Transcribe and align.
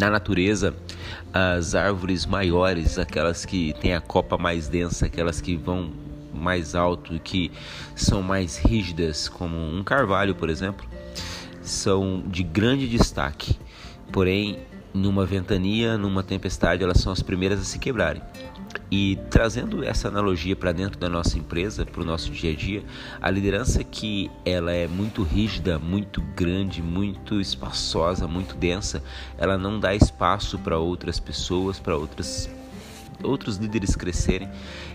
Na 0.00 0.08
natureza, 0.08 0.74
as 1.30 1.74
árvores 1.74 2.24
maiores, 2.24 2.98
aquelas 2.98 3.44
que 3.44 3.74
têm 3.82 3.94
a 3.94 4.00
copa 4.00 4.38
mais 4.38 4.66
densa, 4.66 5.04
aquelas 5.04 5.42
que 5.42 5.56
vão 5.56 5.92
mais 6.32 6.74
alto 6.74 7.14
e 7.14 7.18
que 7.18 7.52
são 7.94 8.22
mais 8.22 8.56
rígidas, 8.56 9.28
como 9.28 9.54
um 9.54 9.84
carvalho, 9.84 10.34
por 10.34 10.48
exemplo, 10.48 10.86
são 11.60 12.24
de 12.26 12.42
grande 12.42 12.88
destaque. 12.88 13.58
Porém, 14.10 14.60
numa 14.92 15.24
ventania, 15.24 15.96
numa 15.96 16.22
tempestade, 16.22 16.82
elas 16.82 16.98
são 16.98 17.12
as 17.12 17.22
primeiras 17.22 17.60
a 17.60 17.64
se 17.64 17.78
quebrarem. 17.78 18.22
E 18.90 19.18
trazendo 19.30 19.84
essa 19.84 20.08
analogia 20.08 20.56
para 20.56 20.72
dentro 20.72 20.98
da 20.98 21.08
nossa 21.08 21.38
empresa, 21.38 21.86
para 21.86 22.02
o 22.02 22.04
nosso 22.04 22.30
dia 22.30 22.52
a 22.52 22.54
dia, 22.56 22.82
a 23.20 23.30
liderança 23.30 23.82
que 23.84 24.30
ela 24.44 24.72
é 24.72 24.86
muito 24.86 25.22
rígida, 25.22 25.78
muito 25.78 26.20
grande, 26.36 26.82
muito 26.82 27.40
espaçosa, 27.40 28.26
muito 28.26 28.54
densa, 28.56 29.02
ela 29.38 29.56
não 29.56 29.78
dá 29.78 29.94
espaço 29.94 30.58
para 30.58 30.78
outras 30.78 31.20
pessoas, 31.20 31.78
para 31.78 31.96
outras 31.96 32.48
outros 33.22 33.56
líderes 33.56 33.94
crescerem 33.94 34.48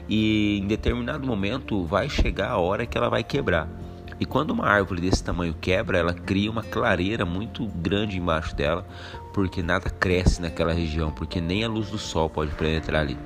e 0.09 0.57
em 0.57 0.67
determinado 0.67 1.27
momento 1.27 1.85
vai 1.85 2.09
chegar 2.09 2.49
a 2.49 2.57
hora 2.57 2.85
que 2.85 2.97
ela 2.97 3.07
vai 3.07 3.23
quebrar. 3.23 3.69
E 4.19 4.25
quando 4.25 4.51
uma 4.51 4.65
árvore 4.65 5.01
desse 5.01 5.23
tamanho 5.23 5.53
quebra, 5.59 5.97
ela 5.97 6.13
cria 6.13 6.49
uma 6.49 6.63
clareira 6.63 7.25
muito 7.25 7.67
grande 7.67 8.17
embaixo 8.17 8.55
dela, 8.55 8.87
porque 9.33 9.61
nada 9.61 9.89
cresce 9.89 10.41
naquela 10.41 10.71
região, 10.71 11.11
porque 11.11 11.41
nem 11.41 11.63
a 11.65 11.67
luz 11.67 11.89
do 11.89 11.97
sol 11.97 12.29
pode 12.29 12.51
penetrar 12.51 13.01
ali. 13.01 13.17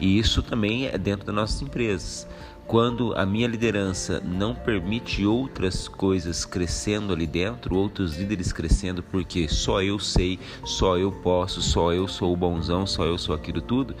E 0.00 0.18
isso 0.18 0.42
também 0.42 0.86
é 0.86 0.96
dentro 0.96 1.26
das 1.26 1.34
nossas 1.34 1.60
empresas. 1.60 2.26
Quando 2.66 3.14
a 3.14 3.24
minha 3.24 3.46
liderança 3.46 4.20
não 4.24 4.54
permite 4.54 5.24
outras 5.24 5.86
coisas 5.86 6.44
crescendo 6.44 7.12
ali 7.12 7.26
dentro, 7.26 7.76
outros 7.76 8.16
líderes 8.16 8.52
crescendo, 8.52 9.02
porque 9.02 9.46
só 9.46 9.82
eu 9.82 9.98
sei, 9.98 10.38
só 10.64 10.96
eu 10.96 11.12
posso, 11.12 11.62
só 11.62 11.92
eu 11.92 12.08
sou 12.08 12.32
o 12.32 12.36
bonzão, 12.36 12.86
só 12.86 13.04
eu 13.04 13.18
sou 13.18 13.34
aquilo 13.34 13.60
tudo, 13.60 13.94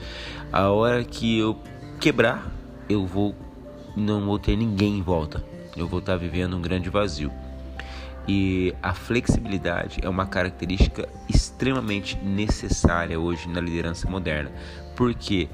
a 0.52 0.68
hora 0.70 1.04
que 1.04 1.38
eu 1.38 1.56
quebrar, 2.00 2.50
eu 2.88 3.06
vou 3.06 3.34
não 3.96 4.26
vou 4.26 4.38
ter 4.38 4.56
ninguém 4.56 4.98
em 4.98 5.02
volta 5.02 5.55
eu 5.76 5.86
vou 5.86 5.98
estar 5.98 6.16
vivendo 6.16 6.56
um 6.56 6.60
grande 6.60 6.88
vazio. 6.88 7.30
E 8.28 8.74
a 8.82 8.92
flexibilidade 8.92 10.00
é 10.02 10.08
uma 10.08 10.26
característica 10.26 11.08
extremamente 11.28 12.16
necessária 12.16 13.18
hoje 13.18 13.48
na 13.48 13.60
liderança 13.60 14.10
moderna, 14.10 14.50
porque 14.96 15.48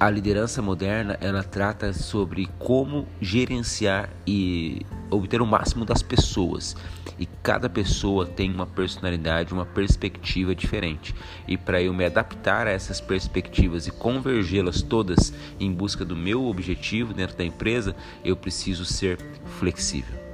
a 0.00 0.10
liderança 0.10 0.62
moderna 0.62 1.16
ela 1.20 1.42
trata 1.42 1.92
sobre 1.92 2.48
como 2.58 3.06
gerenciar 3.20 4.08
e 4.26 4.84
obter 5.10 5.40
o 5.40 5.46
máximo 5.46 5.84
das 5.84 6.02
pessoas 6.02 6.76
e 7.18 7.26
cada 7.42 7.68
pessoa 7.68 8.26
tem 8.26 8.50
uma 8.52 8.66
personalidade, 8.66 9.52
uma 9.52 9.66
perspectiva 9.66 10.54
diferente. 10.54 11.14
E 11.46 11.56
para 11.56 11.82
eu 11.82 11.92
me 11.92 12.04
adaptar 12.04 12.66
a 12.66 12.70
essas 12.70 13.00
perspectivas 13.00 13.86
e 13.86 13.90
convergê-las 13.90 14.82
todas 14.82 15.32
em 15.58 15.72
busca 15.72 16.04
do 16.04 16.16
meu 16.16 16.46
objetivo 16.46 17.12
dentro 17.12 17.36
da 17.36 17.44
empresa, 17.44 17.94
eu 18.24 18.36
preciso 18.36 18.84
ser 18.84 19.18
flexível. 19.58 20.27